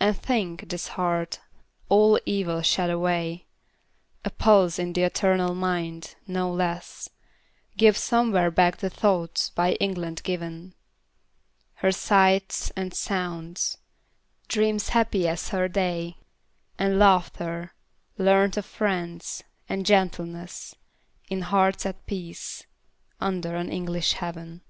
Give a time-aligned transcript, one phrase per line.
[0.00, 1.38] And think, this heart,
[1.88, 3.46] all evil shed away,
[4.24, 7.08] A pulse in the eternal mind, no less
[7.76, 10.74] Gives somewhere back the thoughts by England given;
[11.74, 13.78] Her sights and sounds;
[14.48, 16.16] dreams happy as her day;
[16.76, 17.72] And laughter,
[18.18, 20.74] learnt of friends; and gentleness,
[21.28, 22.66] In hearts at peace,
[23.20, 24.62] under an English heaven.